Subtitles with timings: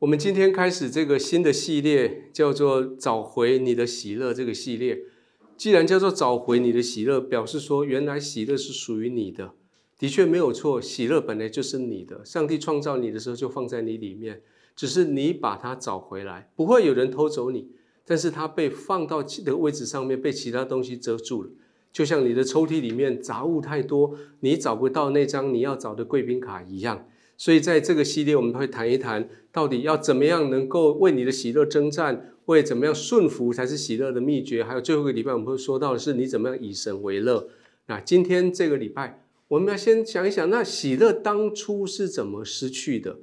[0.00, 4.32] 我们今天开始这个新的系列，叫做“找回你的喜乐”。
[4.32, 5.00] 这个系列，
[5.56, 9.54] 既然叫做“找回你的喜乐”，表示说，原来喜乐是属于你的，
[9.98, 10.80] 的确没有错。
[10.80, 14.40] 喜乐本来就是你的，上帝创造你的时候就放在你里面，
[14.76, 17.72] 只是你把它找回来，不会有人偷走你，
[18.06, 21.50] 但是它被放到的位置上面，被其他东西遮住了。
[21.92, 27.08] 就像你的抽屉里面杂物太多，你找不到那张你要找的贵宾卡一样。
[27.38, 34.64] 所以在这个系列，我们会谈一谈，到底要怎么样能够为你的喜乐征战，为怎么样顺服才是喜乐的秘诀。
[34.64, 37.48] 还有最后一个礼拜，我们会说到的是你怎么样以神为乐。
[37.86, 43.18] 那今天这个礼拜，我们要先想一想，那喜乐当初是怎么失去的？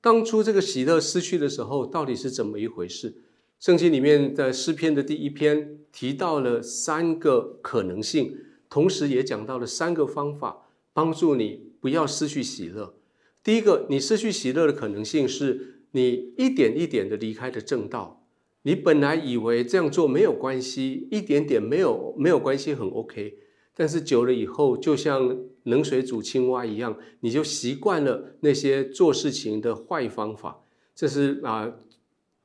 [0.00, 3.14] 当初这个喜乐失去的时候，到底是怎么一回事？
[3.60, 8.36] 圣经里面的诗篇的第一篇提到了三个可能性，
[8.68, 12.94] 同时也讲到了三个方法，帮助你不要失去喜乐。
[13.42, 18.26] 第一个，你失去喜乐的可能性是你一点一点的离开的正道。
[18.62, 23.38] 你本来以为这样做没有关系，一点点没有没有关系，很 OK。
[23.74, 30.62] 但是久了以后，就像冷水煮青蛙一样，你就习惯了那些做事情的坏方法。
[30.94, 31.72] 这是啊，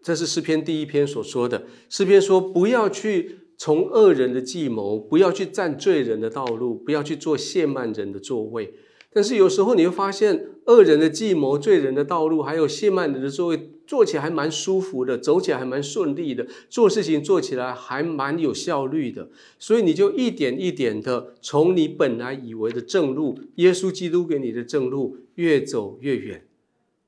[0.02, 1.66] 这是诗篇第一篇所说的。
[1.90, 8.74] 诗篇说：不要去从恶人的计谋，不要去占罪人的道路，不要去做亵慢人的座位。
[9.16, 19.30] 但是有时候你会发现，恶人的计谋、罪人的道路，还有谢曼人的座位，做起来还蛮舒服的，走起来还蛮顺利的，做事情做起来还蛮有效率的。
[19.58, 26.46] 所以你就一点一点的从你本来以为的正路，耶稣基督给你的正路，越走越远。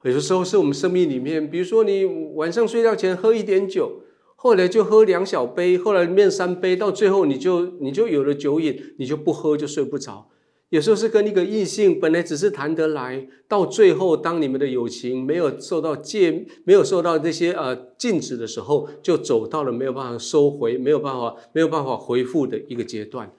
[0.04, 4.04] 有的时候是我们生命里面，比如说你晚上睡觉前喝一点酒，
[4.38, 10.30] 后来就喝两小杯，后来面三杯，到最后你就你就有了酒瘾，你就不喝就睡不着。
[10.70, 23.32] 有时候是跟一个异性本来只是谈得来，到最后当你们的友情没有受到戒，没有受到这些呃禁止的时候，就走到了没有办法收回、没有办法、没有办法回复的一个阶段。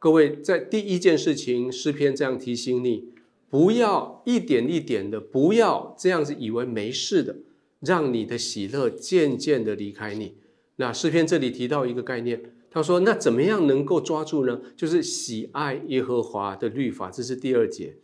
[0.00, 3.10] 各位，在第一件事情，诗篇这样提醒你：
[3.48, 7.36] 不要一点一点的，不要这样子以为没事的，
[7.78, 10.34] 让你的喜乐渐渐的离开你。
[10.76, 12.42] 那诗篇这里提到一个概念。
[12.72, 14.58] 他说：“那怎么样能够抓住呢？
[14.74, 17.96] 就是喜爱耶和华的律法，这是第二节。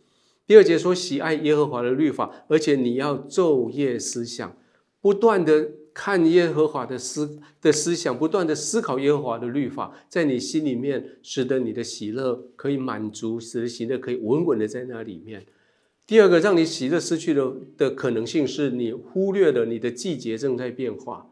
[0.45, 4.55] 第二节说喜爱耶和华的律法，而且你要昼夜思想，
[5.01, 15.47] 不断的看耶和华的思的思想，不断的思考耶和华的律法，在你心里面，使得你的喜乐可以满足，使得喜乐可以稳稳的在那里面。
[16.05, 21.25] 第二个，让你喜乐失去的的可能性，是你忽略了你的季节正在变化。”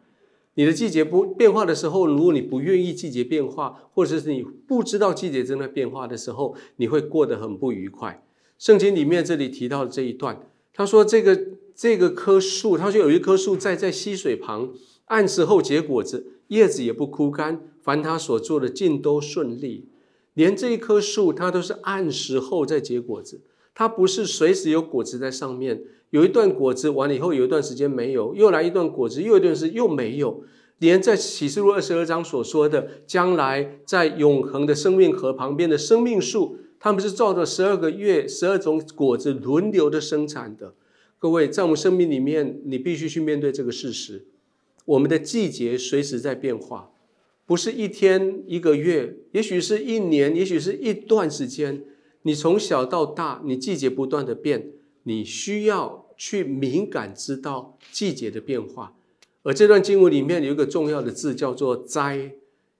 [0.57, 8.25] 你的季节不变化的时候，如果你不愿意季节变化，或者是你不知道季节正在变化的时候，你会过得很不愉快。
[8.57, 11.39] 圣经里面这里提到的这一段，他说这个
[11.75, 14.73] 这个棵树，他说有一棵树在在溪水旁，
[15.05, 19.85] 按时候结果子，叶子也不枯干，凡他所做的尽都顺利。
[20.33, 23.41] 连这一棵树，它都是按时候在结果子，
[23.77, 25.83] 它不是随时有果子在上面。
[26.09, 30.43] 有一段果子完了以后，有一段时间没有，又来一段果子，又一段时又没有。
[30.79, 40.73] 连在启示录二十二章所说的，将来在永恒的生命河旁边的生命树，他们是照着十二个月、十二种果子轮流的生产的。
[41.19, 44.25] 各位，在我们生命里面，你必须去面对这个事实：
[44.85, 46.89] 我们的季节随时在变化，
[47.45, 51.83] 不是一天、一个月，也许是一年，也许是一段时间。
[52.23, 54.71] 你从小到大，你季节不断的变。
[55.03, 58.93] 你需要去敏感知道季节的变化，
[59.43, 62.33] 而这段经文里面有一个重要的字叫做“栽”，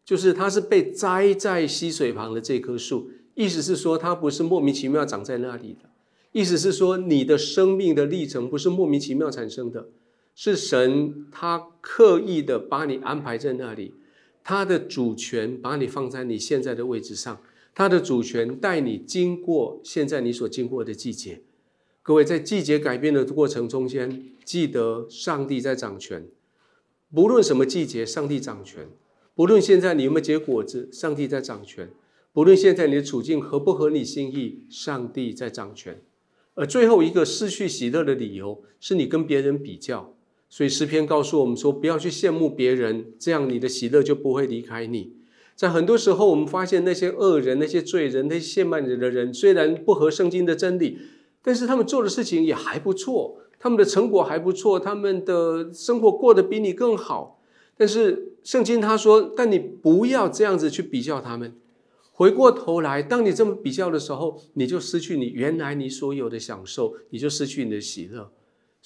[0.03, 5.89] 就是它是被栽在溪水旁的这棵树，意思是说它不是莫名其妙长在那里的，
[6.33, 9.87] 意思是说你的生命的历程不是莫名其妙产生的，
[10.35, 13.93] 是神他刻意的把你安排在那里，
[14.43, 17.39] 他的主权把你放在你现在的位置上，
[17.77, 21.43] 他的主权带你经过现在你所经过的季节。
[22.01, 26.28] 各位，在季节改变的过程中间，记得上帝在掌权。
[27.13, 28.85] 不论什么季节，上帝掌权；
[29.35, 31.90] 不论现在你有没有结果子，上帝在掌权；
[32.34, 36.02] 不论现在你的处境合不合你心意，上帝在掌权。
[36.55, 40.16] 而最后一个失去喜乐的理由，是你跟别人比较。
[40.49, 45.13] 所以诗篇告诉我们说，不要去羡慕别人，这样你的喜乐就不会离开你。
[45.57, 50.99] 在很多时候，我们发现那些恶人、那些罪人、那些亵慢人的人，虽然不合圣经的真理。
[51.41, 57.41] 但是他们做的事情也还不错，他们的成果还不错，他们的生活过得比你更好。
[57.77, 61.55] 但是圣经他说：“但你不要这样子去比较他们。
[62.11, 68.31] 回过头来，当你这么比较的时候，你就失去你原来你所有的享受，你就失去你的喜乐。”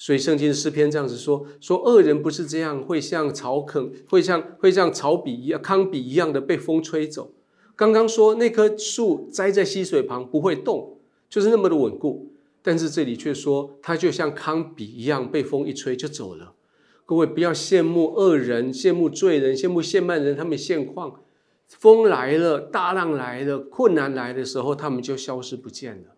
[0.04, 7.30] 所以圣经诗篇这样子说：说恶人不是这样，会像草垦，会像会像草笔一样、糠笔一样的被风吹走。
[7.76, 10.98] 刚刚说那棵树栽在溪水旁不会动，
[11.30, 12.32] 就是那么的稳固。
[12.62, 16.54] 但是这里却说，它就像糠笔一样，被风一吹就走了。
[17.06, 21.20] 各位不要羡慕恶人，羡慕罪人，羡慕陷慢人，他们现况。
[21.68, 26.11] 风来了，大浪来了，困难来的时候，他们就消失不见了。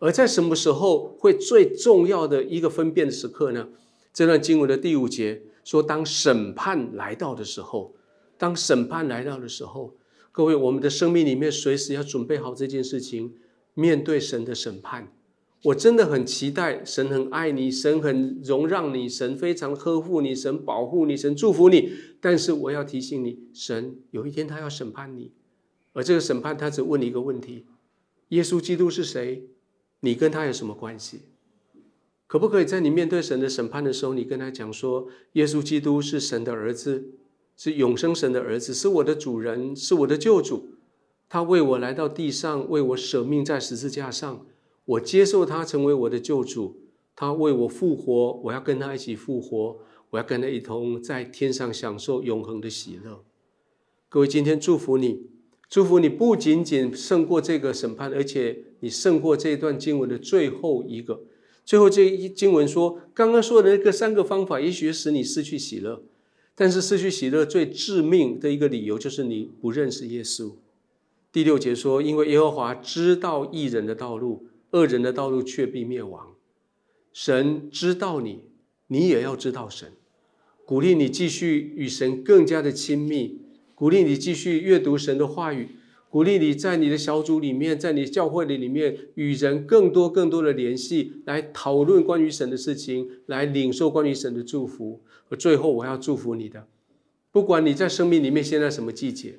[0.00, 3.68] 而在什么时候会最重要的一个分辨的时刻呢？
[4.12, 7.94] 这段经文的第五节说：“当审判来到的时候，
[8.36, 9.94] 当审判来到的时候，
[10.32, 13.34] 各位，我们的生命里面随时要准备好这件事情，
[13.74, 15.12] 面对神的审判。
[15.64, 21.92] 我真的很期待，神很爱你，神很容让你，神非常呵护你，神保护你，神祝福你。
[22.18, 25.32] 但是我要提醒你，神有一天他要审判你，
[25.92, 27.66] 而这个审判他只问你一个问题：
[28.30, 29.46] 耶稣基督是谁？”
[30.00, 31.20] 你跟他有什么关系？
[32.26, 37.14] 可不可以在你面对神的审判的时候，你跟他讲说：耶稣基督是神的儿子，
[37.56, 40.76] 是永生神的儿子，是我的主人，是我的救主。
[41.28, 44.46] 他为我来到地上，为我舍命在十字架上，
[44.84, 46.80] 我接受他成为我的救主。
[47.16, 49.78] 他为我复活，我要跟他一起复活，
[50.10, 53.24] 我要跟他一同在天上享受永恒的喜乐。
[54.08, 55.29] 各位，今天祝福你。
[55.70, 61.22] 祝福你不仅仅胜过这个审判，而且你胜过这段经文的最后一个。
[61.64, 66.02] 最后这一经文说，刚刚说的那个三个方法，也许使你失去喜乐，
[66.56, 70.54] 但是失去喜乐最致命的一个理由就是你不认识耶稣。
[71.30, 76.34] 第六节说，因为耶和华知道义人的道路，恶人的道路却必灭亡。
[77.12, 78.46] 神知道你，
[78.88, 79.92] 你也要知道神，
[80.64, 83.39] 鼓励你继续与神更加的亲密。
[83.80, 85.70] 鼓励你继续阅读神的话语，
[86.10, 95.00] 鼓励你在你的小组里面，在你教会里里面与人更多更多的联系，来讨论关于神的事情，来领受关于神的祝福。
[95.30, 96.68] 而最后，我要祝福你的，
[97.32, 99.38] 不管你在生命里面现在什么季节，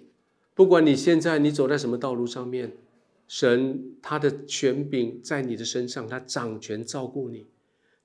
[0.55, 2.71] 不管你现在你走在什么道路上面，
[3.27, 7.45] 神他的权柄在你的身上，他掌权照顾你。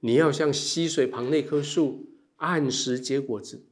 [0.01, 2.05] 你要像溪水旁那棵树，
[2.37, 3.63] 按时结果子，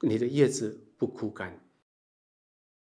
[0.00, 1.60] 你的叶子不枯干。